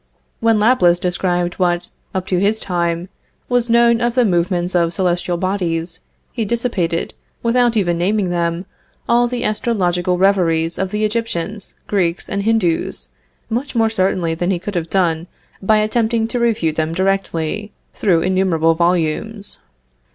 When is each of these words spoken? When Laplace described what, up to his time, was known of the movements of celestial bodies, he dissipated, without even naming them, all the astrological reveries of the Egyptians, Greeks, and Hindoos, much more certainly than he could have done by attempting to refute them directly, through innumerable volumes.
When 0.39 0.57
Laplace 0.59 0.97
described 0.97 1.59
what, 1.59 1.91
up 2.15 2.25
to 2.25 2.39
his 2.39 2.59
time, 2.59 3.07
was 3.49 3.69
known 3.69 4.01
of 4.01 4.15
the 4.15 4.25
movements 4.25 4.73
of 4.73 4.95
celestial 4.95 5.37
bodies, 5.37 5.99
he 6.31 6.43
dissipated, 6.43 7.13
without 7.43 7.77
even 7.77 7.99
naming 7.99 8.31
them, 8.31 8.65
all 9.07 9.27
the 9.27 9.43
astrological 9.43 10.17
reveries 10.17 10.79
of 10.79 10.89
the 10.89 11.05
Egyptians, 11.05 11.75
Greeks, 11.85 12.27
and 12.27 12.41
Hindoos, 12.41 13.09
much 13.47 13.75
more 13.75 13.91
certainly 13.91 14.33
than 14.33 14.49
he 14.49 14.57
could 14.57 14.73
have 14.73 14.89
done 14.89 15.27
by 15.61 15.77
attempting 15.77 16.27
to 16.29 16.39
refute 16.39 16.77
them 16.77 16.93
directly, 16.93 17.71
through 17.93 18.23
innumerable 18.23 18.73
volumes. 18.73 19.59